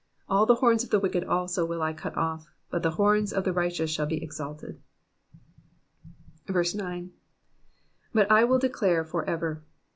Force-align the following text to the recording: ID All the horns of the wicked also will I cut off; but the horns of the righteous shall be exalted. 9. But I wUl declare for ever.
ID 0.23 0.29
All 0.33 0.45
the 0.47 0.55
horns 0.55 0.83
of 0.83 0.89
the 0.89 0.99
wicked 0.99 1.23
also 1.25 1.63
will 1.63 1.83
I 1.83 1.93
cut 1.93 2.17
off; 2.17 2.47
but 2.71 2.81
the 2.81 2.89
horns 2.97 3.31
of 3.31 3.43
the 3.43 3.53
righteous 3.53 3.91
shall 3.91 4.07
be 4.07 4.23
exalted. 4.23 4.81
9. 6.49 7.11
But 8.11 8.31
I 8.31 8.43
wUl 8.43 8.57
declare 8.57 9.05
for 9.05 9.23
ever. 9.29 9.61